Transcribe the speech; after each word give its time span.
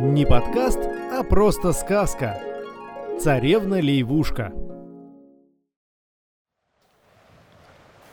Не 0.00 0.24
подкаст, 0.24 0.78
а 1.10 1.24
просто 1.24 1.72
сказка. 1.72 2.40
Царевна-лейвушка. 3.20 4.52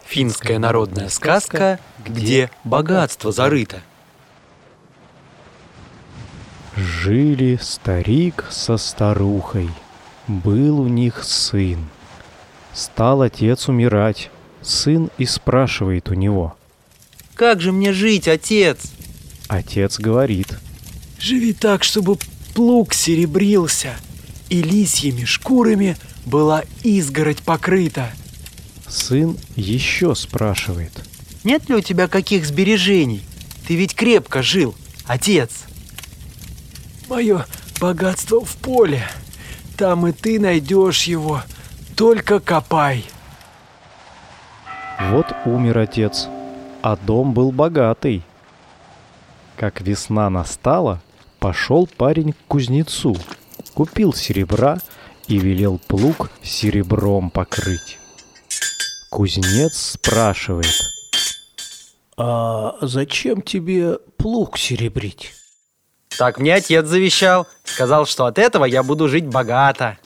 Финская 0.04 0.58
народная 0.58 1.10
сказка, 1.10 1.80
где 2.04 2.50
богатство 2.64 3.32
зарыто. 3.32 3.82
Жили 6.76 7.60
старик 7.62 8.46
со 8.50 8.78
старухой. 8.78 9.70
Был 10.28 10.80
у 10.80 10.88
них 10.88 11.24
сын. 11.24 11.88
Стал 12.74 13.22
отец 13.22 13.70
умирать. 13.70 14.32
Сын 14.64 15.12
и 15.20 15.28
спрашивает 15.28 16.10
у 16.10 16.16
него. 16.16 16.58
Как 17.36 17.62
же 17.62 17.72
мне 17.72 17.94
жить, 17.94 18.28
отец? 18.28 18.92
Отец 19.48 20.00
говорит. 20.00 20.45
Живи 21.26 21.54
так, 21.54 21.84
чтобы 21.84 22.20
плуг 22.54 22.94
серебрился, 22.94 23.96
и 24.50 24.62
лисьими 24.62 25.26
шкурами 25.26 25.98
была 26.24 26.62
изгородь 26.84 27.42
покрыта. 27.42 28.12
Сын 28.88 29.36
еще 29.56 30.14
спрашивает. 30.14 30.92
Нет 31.44 31.68
ли 31.68 31.78
у 31.78 31.82
тебя 31.82 32.08
каких 32.08 32.46
сбережений? 32.46 33.24
Ты 33.68 33.74
ведь 33.74 33.96
крепко 33.96 34.44
жил, 34.44 34.76
отец. 35.08 35.64
Мое 37.10 37.48
богатство 37.82 38.46
в 38.46 38.56
поле. 38.58 39.02
Там 39.78 40.06
и 40.06 40.12
ты 40.12 40.40
найдешь 40.40 41.06
его. 41.06 41.42
Только 41.96 42.40
копай. 42.40 43.04
Вот 45.10 45.26
умер 45.46 45.80
отец, 45.80 46.28
а 46.84 46.96
дом 46.96 47.34
был 47.34 47.52
богатый. 47.52 48.22
Как 49.58 49.82
весна 49.82 50.30
настала, 50.30 51.02
пошел 51.46 51.88
парень 51.98 52.34
к 52.34 52.38
кузнецу, 52.48 53.16
купил 53.76 54.16
серебра 54.16 54.80
и 55.28 55.38
велел 55.38 55.78
плуг 55.78 56.32
серебром 56.42 57.30
покрыть. 57.30 58.00
Кузнец 59.12 59.92
спрашивает. 59.92 60.74
А 62.18 62.78
зачем 62.82 63.44
тебе 63.44 64.00
плуг 64.18 64.58
серебрить? 64.58 65.34
Так 66.18 66.40
мне 66.40 66.56
отец 66.56 66.88
завещал. 66.88 67.46
Сказал, 67.64 68.08
что 68.08 68.26
от 68.26 68.40
этого 68.40 68.66
я 68.66 68.82
буду 68.82 69.08
жить 69.08 69.28
богато. 69.28 70.00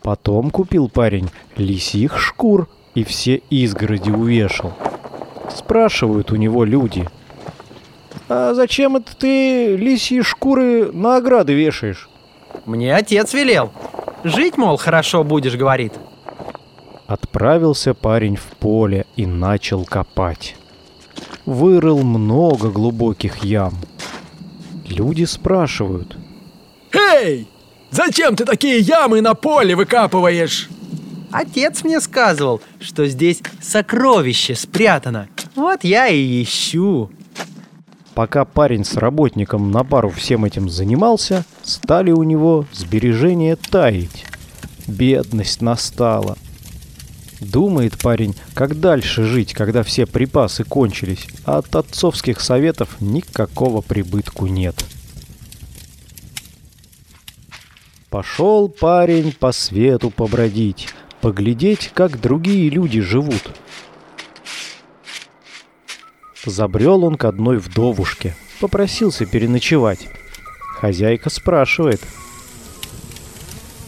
Потом 0.00 0.52
купил 0.52 0.88
парень 0.88 1.28
лисьих 1.56 2.20
шкур 2.20 2.68
и 2.94 3.02
все 3.02 3.42
изгороди 3.50 4.10
увешал. 4.10 4.74
Спрашивают 5.52 6.30
у 6.30 6.36
него 6.36 6.62
люди. 6.62 7.08
«А 8.28 8.54
зачем 8.54 8.96
это 8.96 9.16
ты 9.16 9.76
лисьи 9.76 10.22
шкуры 10.22 10.90
на 10.92 11.16
ограды 11.16 11.54
вешаешь?» 11.54 12.08
Мне 12.64 12.96
отец 12.96 13.32
велел. 13.32 13.72
Жить, 14.24 14.56
мол, 14.56 14.76
хорошо 14.76 15.22
будешь, 15.22 15.54
говорит. 15.54 15.92
Отправился 17.06 17.94
парень 17.94 18.36
в 18.36 18.44
поле 18.58 19.06
и 19.14 19.24
начал 19.24 19.84
копать. 19.84 20.56
Вырыл 21.44 22.02
много 22.02 22.70
глубоких 22.70 23.44
ям. 23.44 23.74
Люди 24.88 25.24
спрашивают. 25.24 26.16
Эй! 26.92 27.48
Зачем 27.90 28.34
ты 28.34 28.44
такие 28.44 28.80
ямы 28.80 29.20
на 29.20 29.34
поле 29.34 29.76
выкапываешь? 29.76 30.68
Отец 31.30 31.84
мне 31.84 32.00
сказывал, 32.00 32.60
что 32.80 33.06
здесь 33.06 33.42
сокровище 33.62 34.56
спрятано. 34.56 35.28
Вот 35.54 35.84
я 35.84 36.08
и 36.08 36.42
ищу. 36.42 37.10
Пока 38.16 38.46
парень 38.46 38.82
с 38.82 38.94
работником 38.94 39.70
на 39.70 39.84
пару 39.84 40.08
всем 40.08 40.46
этим 40.46 40.70
занимался, 40.70 41.44
стали 41.62 42.12
у 42.12 42.22
него 42.22 42.64
сбережения 42.72 43.56
таять. 43.56 44.24
Бедность 44.86 45.60
настала. 45.60 46.38
Думает 47.40 47.98
парень, 47.98 48.34
как 48.54 48.80
дальше 48.80 49.24
жить, 49.24 49.52
когда 49.52 49.82
все 49.82 50.06
припасы 50.06 50.64
кончились, 50.64 51.26
а 51.44 51.58
от 51.58 51.76
отцовских 51.76 52.40
советов 52.40 52.96
никакого 53.00 53.82
прибытку 53.82 54.46
нет. 54.46 54.82
Пошел 58.08 58.70
парень 58.70 59.34
по 59.38 59.52
свету 59.52 60.08
побродить, 60.08 60.88
поглядеть, 61.20 61.90
как 61.92 62.18
другие 62.18 62.70
люди 62.70 63.02
живут. 63.02 63.42
Забрел 66.46 67.04
он 67.04 67.16
к 67.16 67.24
одной 67.24 67.58
вдовушке, 67.58 68.36
попросился 68.60 69.26
переночевать. 69.26 70.06
Хозяйка 70.80 71.28
спрашивает. 71.28 72.00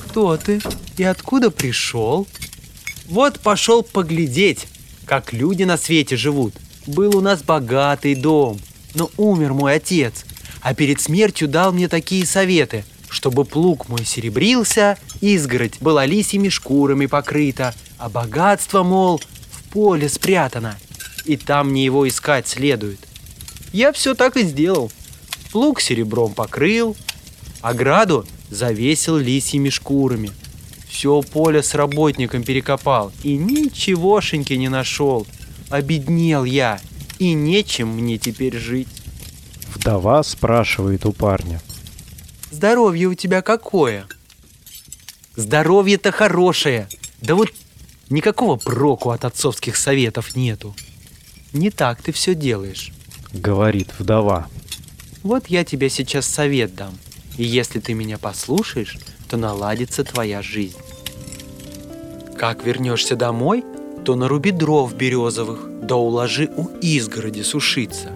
Кто 0.01 0.37
ты 0.37 0.61
и 0.97 1.05
откуда 1.05 1.53
пришел? 1.53 2.27
Вот 3.07 3.39
пошел 3.39 3.85
поглядеть, 3.85 4.67
как 5.07 5.33
люди 5.33 5.63
на 5.63 5.77
свете 5.77 6.17
живут. 6.17 6.55
Был 6.87 7.17
у 7.17 7.21
нас 7.21 7.43
богатый 7.43 8.17
дом, 8.17 8.59
но 8.95 9.09
умер 9.17 9.53
мой 9.55 9.75
отец, 9.75 10.25
а 10.61 10.75
перед 10.75 11.01
смертью 11.01 11.47
дал 11.47 11.73
мне 11.73 11.87
такие 11.87 12.27
советы, 12.27 12.85
чтобы 13.09 13.45
плуг 13.45 13.89
мой 13.89 14.05
серебрился, 14.05 14.99
изгородь 15.21 15.81
была 15.81 16.07
лисьими 16.07 16.49
шкурами 16.49 17.07
покрыта, 17.07 17.73
а 17.99 18.09
богатство, 18.09 18.83
мол, 18.83 19.21
в 19.51 19.71
поле 19.71 20.09
спрятано, 20.09 20.77
и 21.29 21.37
там 21.37 21.71
мне 21.71 21.85
его 21.85 22.09
искать 22.09 22.49
следует. 22.49 22.99
Я 23.73 23.93
все 23.93 24.15
так 24.15 24.37
и 24.39 24.43
сделал. 24.43 24.91
Плуг 25.53 25.81
серебром 25.81 26.33
покрыл, 26.33 26.97
ограду 27.61 28.27
завесил 28.51 29.19
лисьими 29.19 29.69
шкурами. 29.69 30.31
Все 30.89 31.21
поле 31.21 31.63
с 31.63 31.75
работником 31.75 32.43
перекопал 32.43 33.13
и 33.23 33.37
ничегошеньки 33.37 34.55
не 34.55 34.69
нашел. 34.69 35.27
Обеднел 35.69 36.45
я, 36.45 36.81
и 37.19 37.35
нечем 37.35 37.89
мне 37.89 38.17
теперь 38.17 38.57
жить. 38.57 38.89
Вдова 39.75 40.23
спрашивает 40.23 41.05
у 41.05 41.13
парня. 41.13 41.61
Здоровье 42.51 43.09
у 43.09 43.15
тебя 43.15 43.43
какое? 43.43 44.07
Здоровье-то 45.37 46.11
хорошее. 46.11 46.89
Да 47.21 47.35
вот 47.35 47.51
никакого 48.09 48.57
проку 48.57 49.11
от 49.11 49.27
отцовских 49.27 49.77
советов 49.77 50.35
нету. 50.35 50.75
Не 51.53 51.71
так 51.71 52.03
ты 52.03 52.13
все 52.13 52.35
делаешь. 52.35 52.93
Говорит 53.33 53.89
вдова. 53.99 54.49
Вот 55.23 55.47
я 55.47 55.65
тебе 55.65 55.89
сейчас 55.89 56.27
совет 56.27 56.75
дам. 56.75 56.93
И 57.39 57.45
если 57.45 57.81
ты 57.81 57.95
меня 57.95 58.19
послушаешь, 58.19 58.99
то 59.29 59.37
наладится 59.37 60.05
твоя 60.05 60.43
жизнь. 60.43 60.77
Как 62.37 62.65
вернешься 62.65 63.17
домой, 63.17 63.65
то 64.05 64.15
наруби 64.15 64.51
дров 64.51 64.95
березовых, 64.95 65.67
да 65.83 65.97
уложи 65.97 66.51
у 66.57 66.69
изгороди 66.81 67.43
сушиться. 67.43 68.11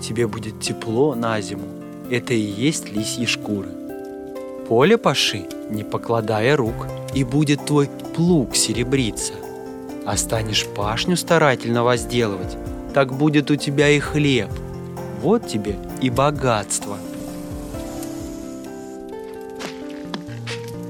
Тебе 0.00 0.26
будет 0.26 0.60
тепло 0.60 1.14
на 1.14 1.40
зиму. 1.40 1.68
Это 2.10 2.34
и 2.34 2.40
есть 2.40 2.92
лисьи 2.92 3.26
шкуры. 3.26 3.68
Поле 4.68 4.96
паши, 4.96 5.44
не 5.70 5.84
покладая 5.84 6.56
рук, 6.56 6.86
и 7.14 7.24
будет 7.24 7.66
твой 7.66 7.88
плуг 8.14 8.54
серебриться. 8.56 9.32
А 10.04 10.16
станешь 10.16 10.66
пашню 10.66 11.16
старательно 11.16 11.82
возделывать, 11.82 12.56
так 12.96 13.12
будет 13.12 13.50
у 13.50 13.56
тебя 13.56 13.90
и 13.90 13.98
хлеб. 13.98 14.48
Вот 15.20 15.46
тебе 15.46 15.76
и 16.00 16.08
богатство. 16.08 16.96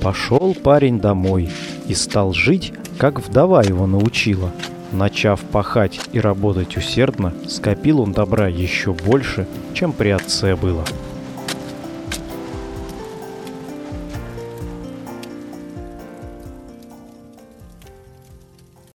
Пошел 0.00 0.54
парень 0.54 1.00
домой 1.00 1.50
и 1.88 1.94
стал 1.94 2.32
жить, 2.32 2.72
как 2.96 3.18
вдова 3.18 3.64
его 3.64 3.88
научила. 3.88 4.52
Начав 4.92 5.40
пахать 5.40 5.98
и 6.12 6.20
работать 6.20 6.76
усердно, 6.76 7.34
скопил 7.48 8.00
он 8.00 8.12
добра 8.12 8.46
еще 8.46 8.92
больше, 8.92 9.48
чем 9.74 9.92
при 9.92 10.10
отце 10.10 10.54
было. 10.54 10.84